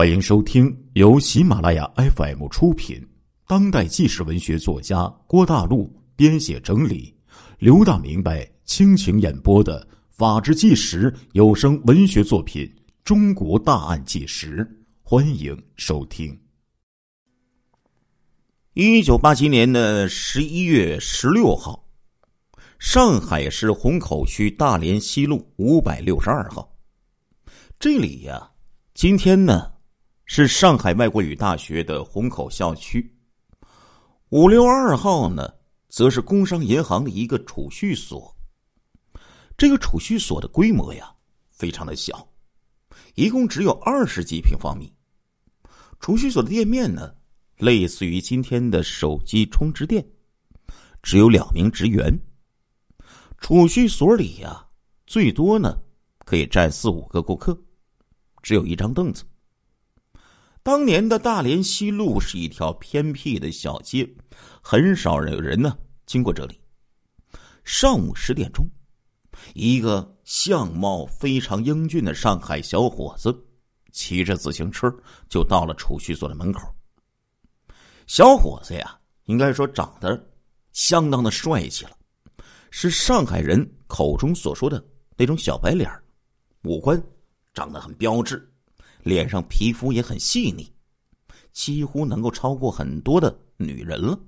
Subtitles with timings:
[0.00, 3.06] 欢迎收听由喜马拉雅 FM 出品、
[3.46, 7.14] 当代纪实文学作家郭大陆编写整理、
[7.58, 12.64] 刘大明白倾情演播的《法制纪实》有声文学作品
[13.04, 14.64] 《中国大案纪实》，
[15.02, 16.34] 欢迎收听。
[18.72, 21.84] 一九八七年的十一月十六号，
[22.78, 26.74] 上海市虹口区大连西路五百六十二号，
[27.78, 28.50] 这里呀，
[28.94, 29.70] 今天呢。
[30.32, 33.12] 是上海外国语大学的虹口校区，
[34.28, 35.52] 五六二号呢，
[35.88, 38.32] 则是工商银行的一个储蓄所。
[39.58, 41.12] 这个储蓄所的规模呀，
[41.50, 42.28] 非常的小，
[43.16, 44.94] 一共只有二十几平方米。
[45.98, 47.12] 储蓄所的店面呢，
[47.58, 50.08] 类似于今天的手机充值店，
[51.02, 52.16] 只有两名职员。
[53.38, 54.64] 储蓄所里呀，
[55.08, 55.76] 最多呢
[56.24, 57.60] 可以站四五个顾客，
[58.44, 59.24] 只有一张凳子。
[60.62, 64.06] 当年的大连西路是一条偏僻的小街，
[64.62, 66.60] 很少有人呢经过这里。
[67.64, 68.68] 上午十点钟，
[69.54, 73.34] 一个相貌非常英俊的上海小伙子
[73.90, 74.92] 骑着自行车
[75.30, 76.60] 就到了储蓄所的门口。
[78.06, 80.28] 小伙子呀，应该说长得
[80.72, 81.96] 相当的帅气了，
[82.70, 84.84] 是上海人口中所说的
[85.16, 85.90] 那种小白脸
[86.64, 87.02] 五官
[87.54, 88.46] 长得很标致。
[89.02, 90.72] 脸上皮肤也很细腻，
[91.52, 94.18] 几乎能够超过很多的女人了。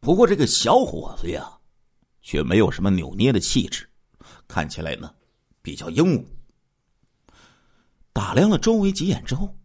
[0.00, 1.58] 不过这个小伙子呀，
[2.22, 3.88] 却没有什么扭捏的气质，
[4.48, 5.14] 看起来呢
[5.60, 6.26] 比较英武。
[8.12, 9.56] 打量了周围几眼之后，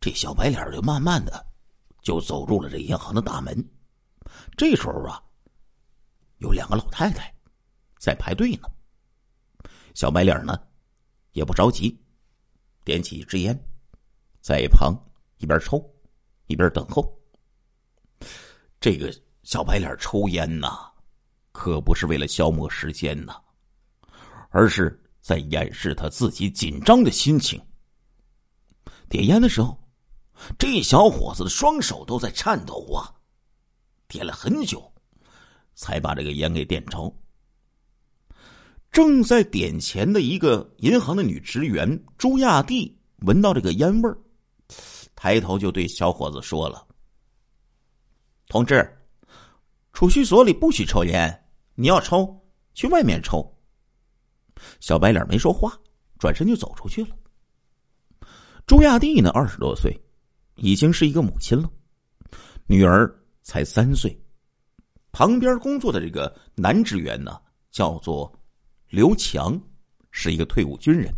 [0.00, 1.46] 这小白脸就慢慢的
[2.02, 3.64] 就走入了这银行的大门。
[4.56, 5.22] 这时候啊，
[6.38, 7.32] 有两个老太太
[7.98, 8.68] 在排队呢。
[9.94, 10.58] 小白脸呢
[11.32, 11.96] 也不着急。
[12.84, 13.58] 点起一支烟，
[14.40, 14.94] 在一旁
[15.38, 15.82] 一边抽
[16.46, 17.18] 一边等候。
[18.78, 20.92] 这个小白脸抽烟呐，
[21.52, 23.40] 可不是为了消磨时间呐，
[24.50, 27.60] 而是在掩饰他自己紧张的心情。
[29.08, 29.78] 点烟的时候，
[30.58, 33.08] 这小伙子的双手都在颤抖啊，
[34.08, 34.92] 点了很久，
[35.74, 37.10] 才把这个烟给点着。
[38.94, 44.16] 正在点钱的一个银行的女职员朱亚蒂闻到这个烟味儿，
[45.16, 46.86] 抬头就对小伙子说了
[48.46, 48.88] ：“同志，
[49.92, 51.44] 储蓄所里不许抽烟，
[51.74, 52.40] 你要抽
[52.72, 53.44] 去外面抽。”
[54.78, 55.76] 小白脸没说话，
[56.16, 57.16] 转身就走出去了。
[58.64, 59.92] 朱亚蒂呢，二十多岁，
[60.54, 61.68] 已经是一个母亲了，
[62.68, 63.12] 女儿
[63.42, 64.16] 才三岁。
[65.10, 67.40] 旁边工作的这个男职员呢，
[67.72, 68.32] 叫做。
[68.94, 69.60] 刘强
[70.12, 71.12] 是一个退伍军人，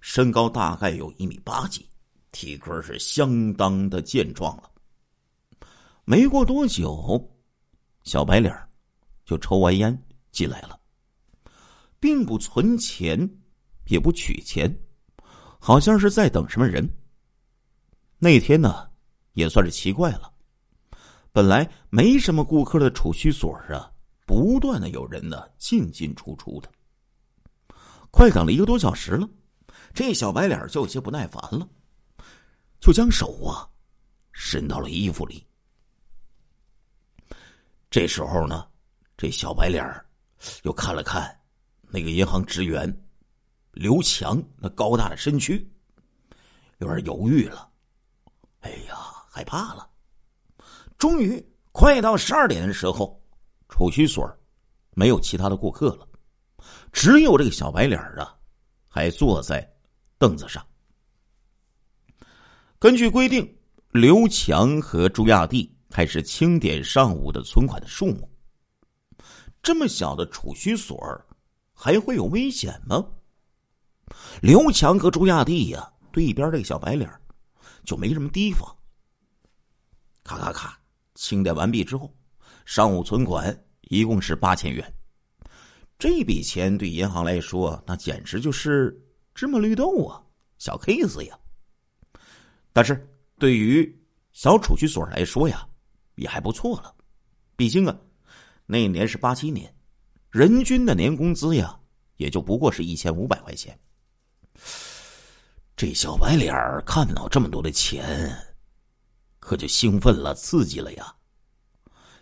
[0.00, 1.86] 身高大概有一米八几，
[2.32, 4.70] 体格是相当的健壮了。
[6.06, 7.30] 没过多久，
[8.02, 8.58] 小白脸
[9.26, 10.80] 就抽完烟进来了，
[12.00, 13.30] 并不存钱，
[13.88, 14.74] 也不取钱，
[15.58, 16.90] 好像是在等什么人。
[18.18, 18.88] 那天呢，
[19.34, 20.32] 也算是奇怪了，
[21.30, 23.92] 本来没什么顾客的储蓄所啊，
[24.24, 26.72] 不断的有人呢进进出出的。
[28.16, 29.28] 快等了一个多小时了，
[29.92, 31.68] 这小白脸就有些不耐烦了，
[32.80, 33.68] 就将手啊
[34.32, 35.46] 伸到了衣服里。
[37.90, 38.66] 这时候呢，
[39.18, 39.84] 这小白脸
[40.62, 41.38] 又看了看
[41.82, 42.90] 那个银行职员
[43.72, 45.70] 刘强那高大的身躯，
[46.78, 47.70] 有点犹豫了。
[48.60, 48.96] 哎呀，
[49.28, 49.86] 害怕了。
[50.96, 53.22] 终于快到十二点的时候，
[53.68, 54.26] 储蓄所
[54.92, 56.08] 没有其他的顾客了。
[56.92, 58.34] 只有这个小白脸啊，
[58.88, 59.68] 还坐在
[60.18, 60.64] 凳子上。
[62.78, 63.58] 根据规定，
[63.90, 68.30] 刘强和朱亚蒂开始清点上午的存款的数目。
[69.62, 70.98] 这么小的储蓄所，
[71.72, 73.04] 还会有危险吗？
[74.40, 77.10] 刘强和朱亚蒂呀，对一边这个小白脸
[77.84, 78.76] 就没什么提防。
[80.22, 80.78] 咔咔咔，
[81.14, 82.14] 清点完毕之后，
[82.64, 84.94] 上午存款一共是八千元。
[85.98, 88.94] 这笔钱对银行来说，那简直就是
[89.34, 90.22] 芝麻绿豆啊，
[90.58, 91.38] 小 case 呀。
[92.72, 93.08] 但是
[93.38, 93.98] 对于
[94.32, 95.66] 小储蓄所来说呀，
[96.16, 96.94] 也还不错了。
[97.56, 97.98] 毕竟啊，
[98.66, 99.74] 那年是八七年，
[100.30, 101.78] 人均的年工资呀，
[102.16, 103.78] 也就不过是一千五百块钱。
[105.74, 108.36] 这小白脸儿看到这么多的钱，
[109.38, 111.14] 可就兴奋了，刺激了呀，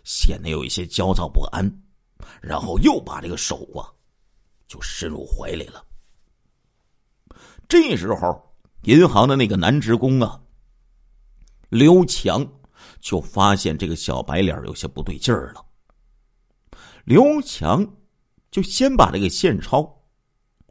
[0.05, 1.69] 显得有一些焦躁不安。
[2.41, 3.91] 然后又把这个手啊，
[4.67, 5.85] 就伸入怀里了。
[7.67, 10.39] 这时候，银行的那个男职工啊，
[11.69, 12.45] 刘强
[13.01, 15.65] 就发现这个小白脸有些不对劲儿了。
[17.03, 17.85] 刘强
[18.51, 20.03] 就先把这个现钞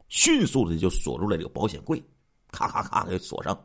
[0.07, 2.03] 迅速的就锁住了这个保险柜，
[2.51, 3.57] 咔咔咔给锁上，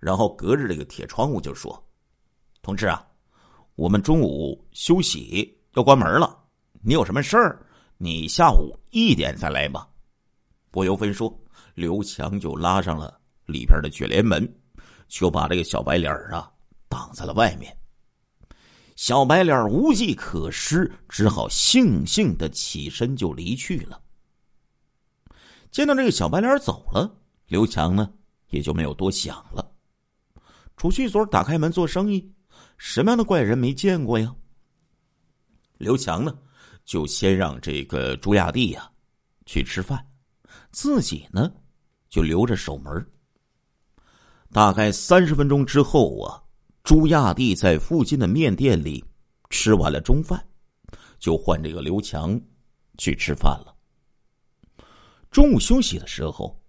[0.00, 1.82] 然后隔着这个铁窗户就说
[2.62, 3.06] ：“同志啊，
[3.74, 6.41] 我们中午休息要关门了，
[6.82, 7.64] 你有什么事儿，
[7.96, 9.88] 你下午一点再来吧。”
[10.70, 11.32] 不由分说，
[11.74, 14.46] 刘强就拉上了里边的卷帘门，
[15.06, 16.50] 就把这个小白脸啊
[16.88, 17.76] 挡在了外面。
[18.96, 24.00] 小白脸无计可施，只好悻悻的起身就离去了。
[25.70, 27.10] 见到这个小白脸走了，
[27.46, 28.12] 刘强呢
[28.50, 29.72] 也就没有多想了。
[30.76, 32.32] 储蓄所打开门做生意，
[32.76, 34.34] 什么样的怪人没见过呀？
[35.78, 36.38] 刘强呢
[36.84, 38.90] 就先让这个朱亚弟呀
[39.46, 40.04] 去吃饭。
[40.70, 41.52] 自己呢，
[42.08, 43.06] 就留着守门。
[44.50, 46.42] 大概三十分钟之后啊，
[46.82, 49.04] 朱亚弟在附近的面店里
[49.50, 50.42] 吃完了中饭，
[51.18, 52.38] 就换这个刘强
[52.98, 53.74] 去吃饭了。
[55.30, 56.62] 中午休息的时候，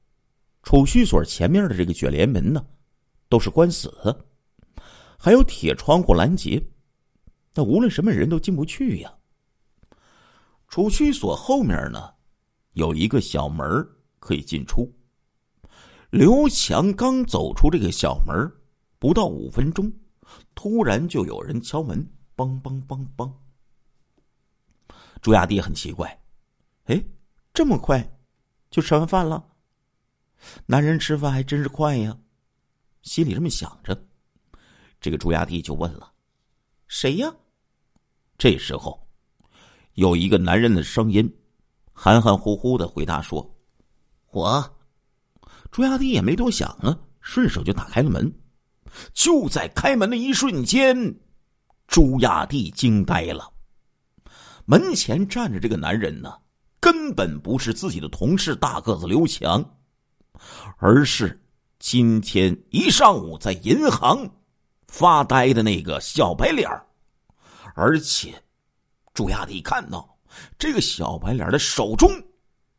[0.64, 2.66] 储蓄所前面的这个卷帘门呢，
[3.28, 4.26] 都是关死的，
[5.18, 6.66] 还有铁窗户拦截，
[7.54, 9.14] 那无论什么人都进不去呀。
[10.74, 12.12] 储蓄所后面呢？
[12.72, 13.64] 有一个小门
[14.18, 14.92] 可以进出。
[16.10, 18.36] 刘强刚走出这个小门
[18.98, 19.94] 不到五分钟，
[20.56, 22.04] 突然就有人敲门，
[22.36, 23.32] 梆梆梆梆。
[25.22, 26.20] 朱亚弟很奇怪，
[26.86, 27.00] 哎，
[27.54, 28.20] 这么快
[28.72, 29.48] 就吃完饭了？
[30.66, 32.18] 男人吃饭还真是快呀，
[33.04, 34.08] 心里这么想着。
[35.00, 36.12] 这个朱亚弟就问了
[36.90, 37.32] ：“谁呀？”
[38.40, 39.08] 这时候，
[39.94, 41.32] 有一个男人的声音。
[41.96, 43.56] 含含糊糊的回答说
[44.32, 44.78] ：“我。”
[45.72, 48.34] 朱亚迪也没多想啊，顺手就打开了门。
[49.14, 51.16] 就在开门的一瞬间，
[51.88, 53.52] 朱亚迪惊呆了。
[54.66, 56.34] 门前站着这个男人呢，
[56.80, 59.64] 根本不是自己的同事大个子刘强，
[60.78, 61.40] 而是
[61.80, 64.30] 今天一上午在银行
[64.88, 66.70] 发呆的那个小白脸
[67.76, 68.34] 而且，
[69.14, 70.10] 朱亚弟看到。
[70.58, 72.10] 这个小白脸的手中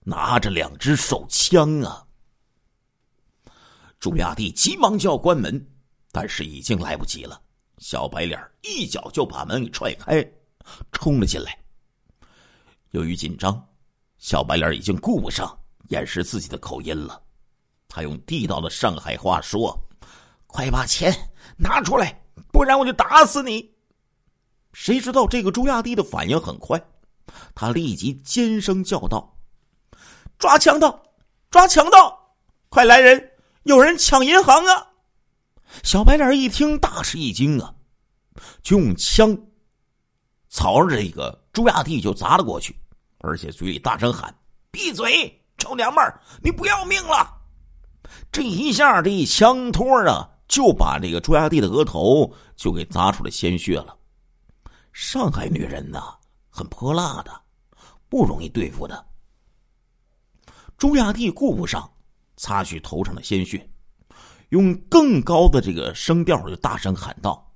[0.01, 2.05] 拿着两只手枪啊！
[4.01, 5.65] 朱亚弟急忙就要关门，
[6.11, 7.41] 但是已经来不及了。
[7.79, 10.29] 小白脸一脚就把门给踹开，
[10.91, 11.57] 冲了进来。
[12.91, 13.65] 由于紧张，
[14.19, 15.57] 小白脸已经顾不上
[15.91, 17.23] 掩饰自己的口音了，
[17.87, 19.79] 他用地道的上海话说
[20.49, 21.13] ：“快把钱
[21.57, 22.21] 拿出来，
[22.53, 23.73] 不然我就打死你！”
[24.75, 26.79] 谁知道这个朱亚弟的反应很快。
[27.55, 29.35] 他立即尖声叫道
[30.39, 31.03] ：“抓强盗！
[31.51, 32.37] 抓强盗！
[32.69, 33.31] 快来人！
[33.63, 34.89] 有人抢银行啊！”
[35.83, 37.75] 小白脸一听，大吃一惊啊，
[38.63, 39.37] 就用枪
[40.51, 42.77] 朝着这个朱亚弟就砸了过去，
[43.19, 44.33] 而且嘴里大声喊
[44.71, 47.27] ：“闭嘴，臭娘们儿，你不要命了！”
[48.31, 53.97] 这一下，这一枪托啊，就把这个朱亚弟的额头就给砸出了鲜血了。
[54.95, 56.15] 上海女人呐！
[56.49, 57.43] 很泼辣的，
[58.09, 59.05] 不容易对付的。
[60.79, 61.93] 朱亚蒂顾不上
[62.37, 63.69] 擦去头上的鲜血，
[64.51, 67.53] 用更高的这个声调就大声喊道：“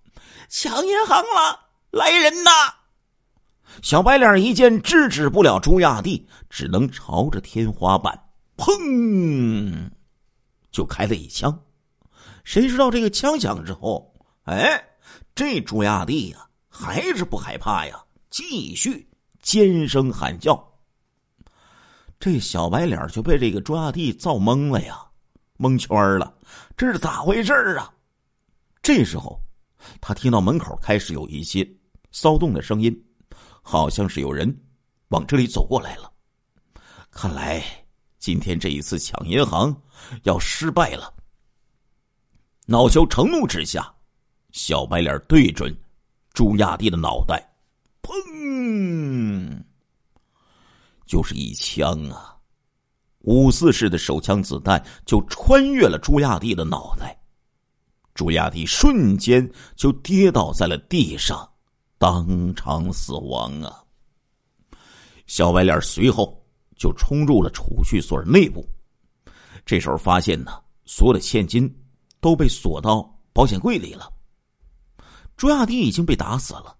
[0.50, 1.60] 抢银行了，
[1.92, 2.50] 来人呐！”
[3.84, 8.20] 小白脸一见制止不了朱亚蒂，只能朝着天花板
[8.56, 9.88] 砰
[10.72, 11.56] 就开了一枪。
[12.42, 14.84] 谁知道这个枪响之后，哎，
[15.36, 16.47] 这朱亚蒂呀
[16.78, 18.00] 还是不害怕呀。
[18.30, 19.08] 继续
[19.42, 20.62] 尖声喊叫，
[22.20, 25.00] 这小白脸就被这个朱亚弟造懵了呀，
[25.56, 26.32] 蒙圈了，
[26.76, 27.92] 这是咋回事啊？
[28.82, 29.40] 这时候，
[30.00, 31.68] 他听到门口开始有一些
[32.12, 32.94] 骚动的声音，
[33.62, 34.54] 好像是有人
[35.08, 36.12] 往这里走过来了。
[37.10, 37.64] 看来
[38.18, 39.74] 今天这一次抢银行
[40.24, 41.12] 要失败了。
[42.66, 43.90] 恼羞成怒之下，
[44.52, 45.74] 小白脸对准
[46.38, 47.44] 朱亚弟的脑袋。
[48.00, 49.60] 砰！
[51.04, 52.36] 就是一枪啊，
[53.22, 57.20] 五四式的手枪子弹就穿越了朱亚弟的脑袋，
[58.14, 61.50] 朱亚弟瞬间就跌倒在了地上，
[61.98, 63.82] 当场死亡啊！
[65.26, 66.40] 小白脸随后
[66.76, 68.64] 就冲入了储蓄所内部，
[69.66, 70.52] 这时候发现呢，
[70.84, 71.68] 所有的现金
[72.20, 74.08] 都被锁到保险柜里了，
[75.38, 76.76] 朱亚迪已经被打死了。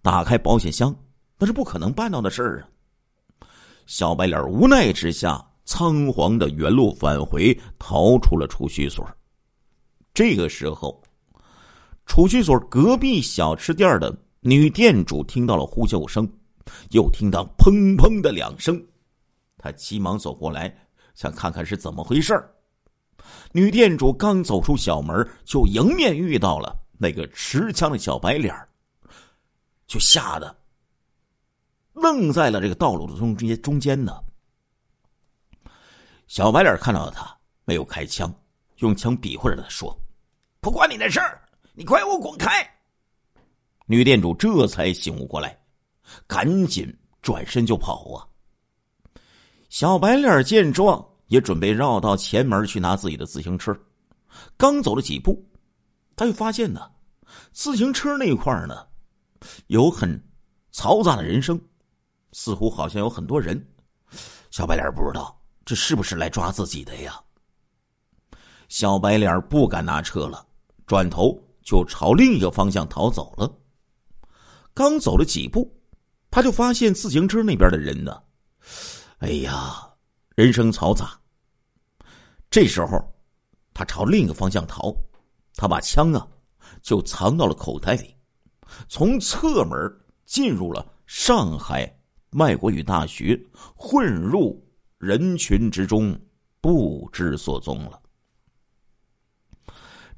[0.00, 0.94] 打开保险箱，
[1.36, 2.68] 那是不可能办到的事儿啊！
[3.86, 9.04] 小白脸无奈之下，仓皇的原路返回，逃出了储蓄所。
[10.14, 11.02] 这个时候，
[12.06, 16.30] 储蓄所隔壁小吃店的女店主听到了呼救声，
[16.90, 18.80] 又听到砰砰的两声，
[19.58, 20.72] 她急忙走过来，
[21.14, 22.32] 想看看是怎么回事
[23.50, 28.54] 女店主刚走出小门，就迎面遇到了那个持枪的小白脸
[29.88, 30.56] 就吓得
[31.92, 34.22] 愣在了这个道路的中间中间呢。
[36.28, 38.32] 小白脸看到了他，没有开枪，
[38.76, 39.92] 用枪比划着他说。
[40.60, 41.42] 不关你的事儿，
[41.74, 42.64] 你快给我滚开！
[43.84, 45.58] 女店主这才醒悟过来，
[46.28, 48.22] 赶紧转身就跑啊。
[49.70, 53.76] 小白脸见状，也准备绕到前门去拿自己的自行车。
[54.56, 55.44] 刚走了几步，
[56.16, 56.90] 他就发现呢，
[57.52, 58.86] 自行车那块呢，
[59.66, 60.22] 有很
[60.72, 61.60] 嘈杂的人声，
[62.32, 63.62] 似乎好像有很多人。
[64.50, 67.18] 小白脸不知道这是不是来抓自己的呀？
[68.68, 70.46] 小白脸不敢拿车了。
[70.84, 73.50] 转头就朝另一个方向逃走了。
[74.74, 75.74] 刚走了几步，
[76.30, 78.22] 他就发现自行车那边的人呢，
[79.18, 79.88] 哎呀，
[80.34, 81.18] 人声嘈杂。
[82.50, 82.98] 这时候，
[83.72, 84.94] 他朝另一个方向逃，
[85.54, 86.26] 他把枪啊
[86.80, 88.14] 就藏到了口袋里，
[88.88, 89.78] 从侧门
[90.24, 91.92] 进入了上海
[92.32, 93.38] 外国语大学，
[93.76, 94.62] 混入
[94.98, 96.18] 人群之中，
[96.60, 98.00] 不知所踪了。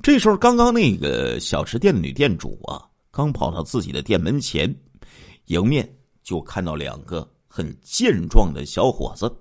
[0.02, 4.72] 这时候，刚刚那个小吃店的女店主啊，刚跑到自己的店门前，
[5.46, 5.90] 迎面
[6.22, 9.34] 就看到两个很健壮的小伙子，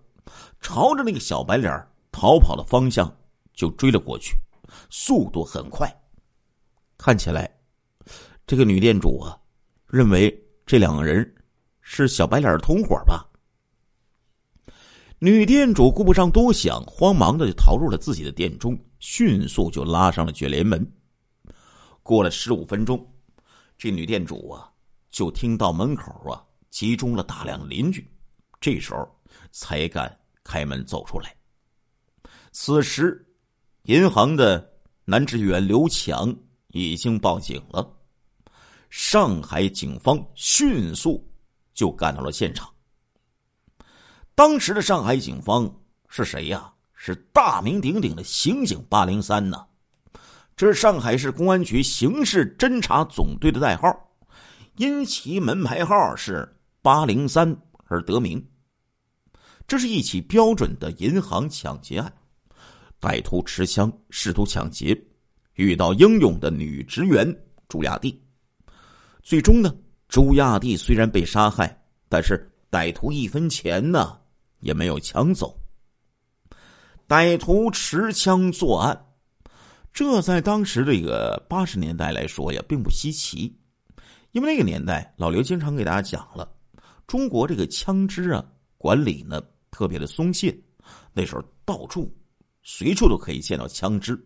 [0.61, 1.71] 朝着那个小白脸
[2.11, 3.13] 逃跑的方向
[3.53, 4.33] 就追了过去，
[4.89, 5.89] 速度很快。
[6.97, 7.49] 看起来，
[8.45, 9.37] 这个女店主啊，
[9.87, 11.35] 认为这两个人
[11.81, 13.29] 是小白脸同伙吧。
[15.19, 18.77] 女店主顾不上多想，慌忙的就逃入了自己的店中。
[18.99, 20.89] 迅速就拉上了卷帘门。
[22.01, 23.05] 过了十五分钟，
[23.77, 24.71] 这女店主啊，
[25.11, 28.09] 就听到门口啊集中了大量邻居，
[28.61, 29.05] 这时候
[29.51, 31.35] 才敢开门走出来。
[32.53, 33.25] 此时，
[33.83, 34.71] 银行的
[35.03, 36.33] 男职员刘强
[36.69, 37.85] 已经报警了，
[38.89, 41.21] 上海警方迅速
[41.73, 42.71] 就赶到了现场。
[44.33, 45.69] 当时的上海警方
[46.07, 46.71] 是谁呀？
[46.95, 49.65] 是大名鼎鼎的刑警八零三呢，
[50.55, 53.93] 这是上海市公安局刑事侦查总队的代号，
[54.77, 57.53] 因其门牌号是八零三
[57.87, 58.41] 而得名。
[59.67, 62.13] 这是一起标准的银行抢劫案，
[63.03, 64.97] 歹徒持枪试图抢劫，
[65.55, 67.27] 遇到英勇的女职员
[67.67, 68.17] 朱亚蒂，
[69.21, 69.75] 最终呢，
[70.07, 74.17] 朱亚蒂虽然被杀害，但是歹徒一分钱呢
[74.61, 75.53] 也没有抢走。
[77.05, 79.05] 歹徒持枪作案，
[79.91, 83.53] 这在当时这个八十年代来说呀，并不稀奇。
[84.31, 86.49] 因为那个年代，老刘经常给大家讲了，
[87.05, 88.45] 中国这个枪支啊
[88.77, 90.57] 管理呢特别的松懈。
[91.11, 92.09] 那时候到处、
[92.63, 94.19] 随处都可以见到枪支，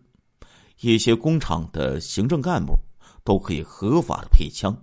[0.80, 2.74] 一些工厂的行政干部
[3.24, 4.76] 都可以合法的配枪。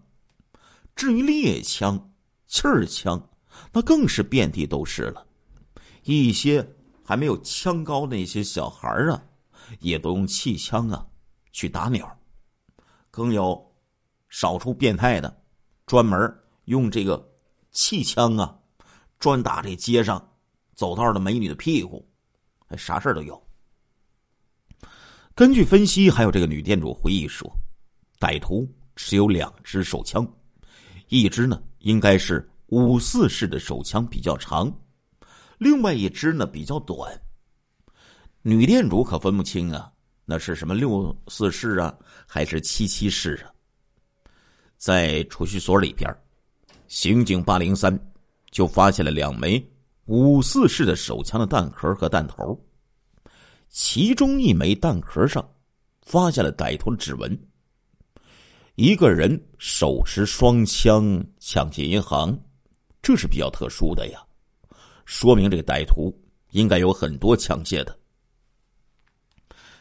[0.95, 2.13] 至于猎枪、
[2.47, 3.31] 气儿枪，
[3.73, 5.27] 那更是遍地都是了。
[6.03, 6.69] 一些。
[7.07, 9.23] 还没有枪高那些小孩啊，
[9.81, 11.07] 也都用气枪啊
[11.53, 12.19] 去打鸟，
[13.11, 13.63] 更有
[14.31, 15.43] 少数变态的，
[15.85, 16.19] 专门
[16.65, 17.31] 用这个
[17.73, 18.59] 气枪啊，
[19.19, 20.33] 专打这街上
[20.75, 22.09] 走道的美女的屁股，
[22.75, 23.44] 啥事儿都有。
[25.37, 27.53] 根据分析，还有这个女店主回忆说，
[28.21, 30.25] 歹徒持有两支手枪，
[31.09, 34.73] 一支呢应该是五四式的手枪，比较长。
[35.59, 37.21] 另外一只呢比较短，
[38.43, 39.91] 女店主可分不清啊，
[40.25, 41.93] 那是什么六四式啊，
[42.29, 43.51] 还是七七式啊？
[44.77, 46.17] 在储蓄所里边，
[46.87, 47.99] 刑警八零三
[48.53, 49.61] 就发现了两枚
[50.05, 52.57] 五四式的手枪的弹壳和弹头，
[53.75, 55.45] 其中一枚弹壳上
[56.03, 57.37] 发现了歹徒的指纹。
[58.77, 62.39] 一个人手持双枪抢劫银行，
[63.03, 64.25] 这是比较特殊的呀。
[65.05, 66.17] 说明这个歹徒
[66.53, 67.99] 应该有很多枪械的。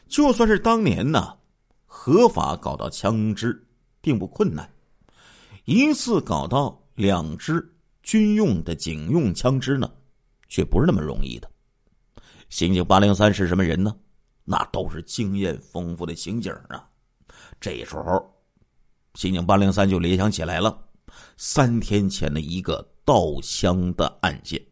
[0.07, 1.37] 就算是当年呢，
[1.85, 3.63] 合法搞到枪支
[4.01, 4.67] 并不困难，
[5.65, 7.63] 一次搞到两支
[8.01, 9.87] 军用的警用枪支呢，
[10.49, 11.52] 却不是那么容易的。
[12.53, 13.95] 刑警八零三是什么人呢？
[14.43, 16.87] 那都是经验丰富的刑警啊。
[17.59, 18.31] 这时候，
[19.15, 20.79] 刑警八零三就联想起来了
[21.35, 24.63] 三天前的一个盗枪的案件。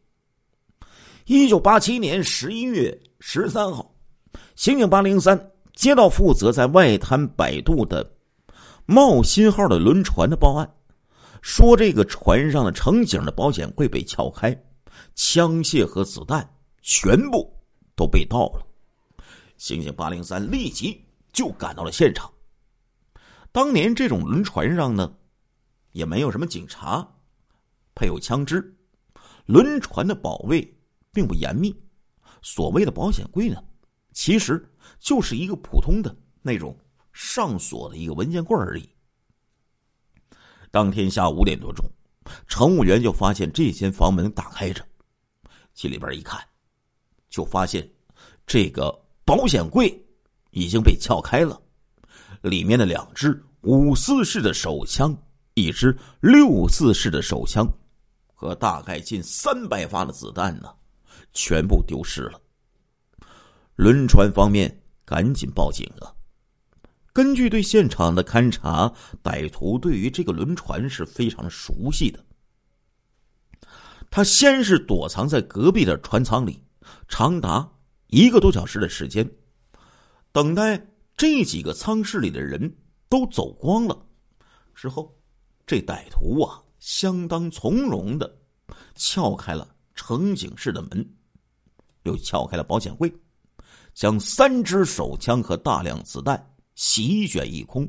[1.26, 3.92] 一九八七年十一月十三号，
[4.56, 8.08] 刑警八零三接到负责在外滩摆渡的
[8.86, 10.72] 茂新号的轮船的报案，
[11.42, 14.56] 说这个船上的乘警的保险柜被撬开，
[15.16, 16.48] 枪械和子弹
[16.84, 17.52] 全部
[18.02, 18.66] 都被盗了。
[19.58, 22.34] 刑警八零三立即就赶到了现场。
[23.52, 25.14] 当年这种轮船上呢，
[25.92, 27.08] 也没有什么警察，
[27.94, 28.76] 配有枪支，
[29.46, 30.76] 轮船的保卫。
[31.14, 31.76] 并不严密，
[32.42, 33.62] 所谓的保险柜呢，
[34.14, 34.66] 其实
[34.98, 36.74] 就是一个普通的那种
[37.12, 38.90] 上锁的一个文件柜而已。
[40.72, 41.86] 当天下午五点多钟，
[42.48, 44.88] 乘务员就发现这间房门打开着，
[45.74, 46.42] 进里边一看，
[47.32, 47.90] 就发现
[48.46, 48.96] 这个
[49.26, 49.92] 保险柜
[50.52, 51.60] 已经被撬开了，
[52.44, 55.18] 里面的两支五四式的手枪，
[55.56, 57.68] 一支六四式的手枪，
[58.36, 60.72] 和大概近三百发的子弹呢。
[61.34, 62.42] 全部丢失了。
[63.78, 66.14] 轮船方面赶紧报警了。
[67.14, 72.20] 根据对现场的勘查，歹徒对于这个轮船是非常熟悉的。
[74.10, 76.62] 他先是躲藏在隔壁的船舱里，
[77.08, 77.70] 长达
[78.08, 79.30] 一个多小时的时间，
[80.32, 80.86] 等待
[81.16, 82.74] 这几个舱室里的人
[83.10, 84.06] 都走光了
[84.74, 85.16] 之后，
[85.66, 88.40] 这歹徒啊，相当从容的
[88.96, 91.16] 撬开了乘警室的门。
[92.04, 93.14] 又撬开了保险柜，
[93.94, 97.88] 将三支手枪和大量子弹席卷一空。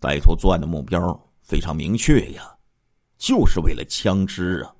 [0.00, 0.98] 歹徒作案的目标
[1.42, 2.56] 非常明确呀，
[3.18, 4.74] 就是为了枪支啊！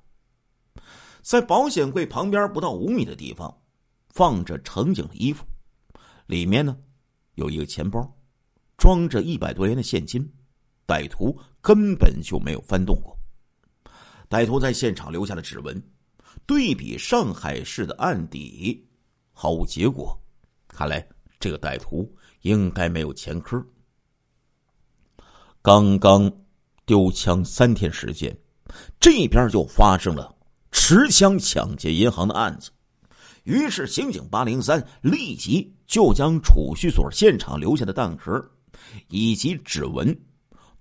[1.21, 3.61] 在保险柜旁边不到五米的地方，
[4.09, 5.45] 放着乘警的衣服，
[6.25, 6.77] 里面呢
[7.35, 8.05] 有一个钱包，
[8.77, 10.27] 装着一百多元的现金。
[10.87, 13.17] 歹徒根本就没有翻动过。
[14.29, 15.81] 歹徒在现场留下了指纹。
[16.45, 18.85] 对比上海市的案底，
[19.31, 20.17] 毫无结果。
[20.67, 21.05] 看来
[21.39, 22.09] 这个歹徒
[22.41, 23.63] 应该没有前科。
[25.61, 26.31] 刚刚
[26.85, 28.35] 丢枪三天时间，
[28.99, 30.35] 这边就发生了
[30.71, 32.71] 持枪抢劫银行的案子。
[33.43, 38.31] 于是，刑警八零三立即就将储蓄所现场留下的弹壳
[39.07, 40.15] 以及指纹，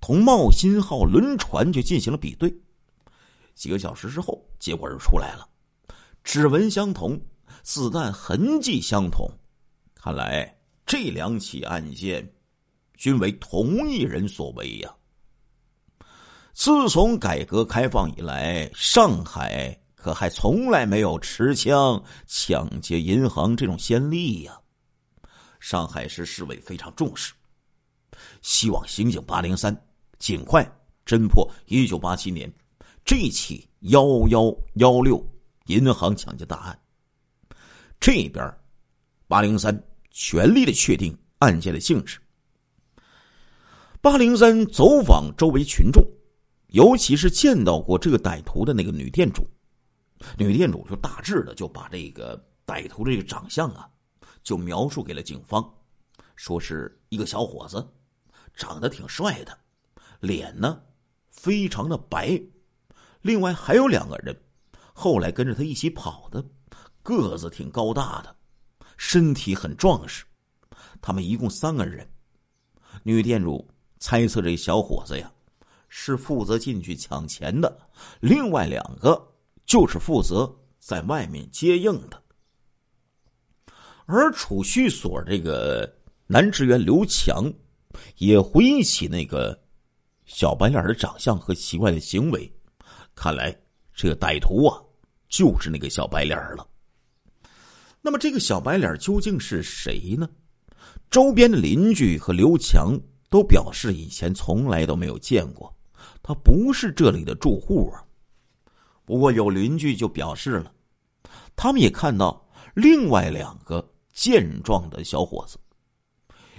[0.01, 2.55] 同茂新号轮船就进行了比对。
[3.55, 5.49] 几个小时之后，结果就出来了。
[6.23, 7.19] 指纹相同，
[7.63, 9.27] 子弹痕迹相同，
[9.95, 12.31] 看来这两起案件
[12.95, 14.95] 均为同一人所为呀。
[16.53, 24.59] 自从改革开放以来，上海可还从来没有持枪抢劫银行这种先例呀。
[25.59, 27.35] 上海市市委非常重视，
[28.43, 29.77] 希望刑警八零三
[30.19, 30.65] 尽快
[31.05, 32.51] 侦破一九八七年
[33.05, 35.25] 这起幺幺幺六。
[35.67, 36.81] 银行抢劫大案，
[38.01, 38.53] 这边
[39.29, 39.73] 八零三
[40.11, 42.19] 全力的确定案件的性质。
[44.01, 46.05] 八零三走访周围群众，
[46.69, 49.49] 尤其是见到过这个歹徒的那个女店主，
[50.37, 53.89] 女店主就大致的就把这个歹徒这个长相啊，
[54.43, 55.73] 就描述给了警方，
[56.37, 57.87] 说是一个小伙子，
[58.55, 59.59] 长得挺帅的，
[60.21, 60.83] 脸呢
[61.31, 62.41] 非常的白，
[63.23, 64.39] 另外还有两个人。
[64.93, 66.45] 后来跟着他一起跑的，
[67.03, 68.37] 个子挺高大的，
[68.99, 70.25] 身体很壮实。
[71.01, 72.07] 他们一共三个人。
[73.03, 73.67] 女店主
[73.99, 75.33] 猜测这小伙子呀，
[75.89, 77.71] 是负责进去抢钱的；
[78.21, 79.30] 另外两个
[79.71, 82.21] 就是负责在外面接应的。
[84.05, 85.89] 而储蓄所这个
[86.27, 87.49] 男职员刘强，
[88.17, 89.57] 也回忆起那个
[90.25, 92.53] 小白脸的长相和奇怪的行为。
[93.15, 93.57] 看来
[93.95, 94.83] 这个歹徒啊。
[95.29, 96.67] 就是那个小白脸了。
[98.03, 100.29] 那么，这个小白脸究竟是谁呢？
[101.09, 105.73] 周边的邻居和刘强都表示，以前从来都没有见过，
[106.21, 108.03] 他不是这里的住户啊。
[109.11, 110.73] 不过，有邻居就表示了，
[111.57, 115.59] 他们也看到另外两个健壮的小伙子。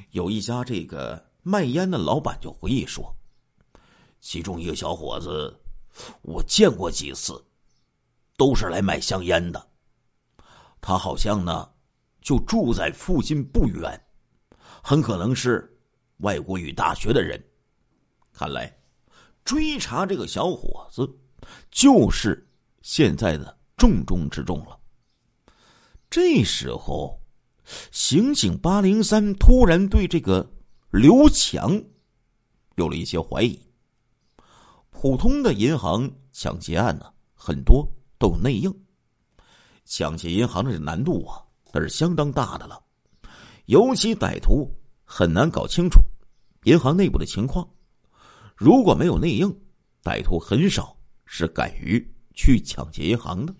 [0.09, 3.15] 有一家这个卖烟的老板就回忆说，
[4.19, 5.57] 其中一个小伙子，
[6.23, 7.41] 我见过几次。
[8.35, 9.69] 都是来买香烟的，
[10.81, 11.69] 他好像呢，
[12.21, 14.01] 就住在附近不远，
[14.83, 15.79] 很可能是
[16.17, 17.41] 外国语大学的人。
[18.33, 18.75] 看来，
[19.45, 21.07] 追查这个小伙子
[21.69, 22.47] 就是
[22.81, 24.77] 现在的重中之重了。
[26.09, 27.19] 这时候，
[27.91, 30.49] 刑警八零三突然对这个
[30.89, 31.81] 刘强
[32.75, 33.59] 有了一些怀疑。
[34.89, 37.87] 普通的银行抢劫案呢，很多。
[38.21, 38.71] 都有内应，
[39.83, 41.41] 抢劫银行的难度啊，
[41.73, 42.79] 那是相当大的了。
[43.65, 44.71] 尤其歹徒
[45.03, 45.99] 很难搞清楚
[46.65, 47.67] 银行内部的情况，
[48.55, 49.49] 如果没有内应，
[50.03, 50.95] 歹徒很少
[51.33, 53.55] 是敢于去抢劫银行的。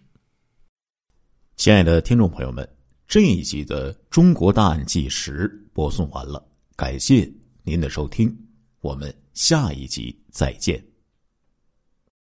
[1.55, 2.67] 亲爱的听众朋友们，
[3.07, 7.31] 这一集的《中国大案纪实》播送完了，感谢
[7.63, 8.38] 您的收听，
[8.81, 10.90] 我们下一集再见。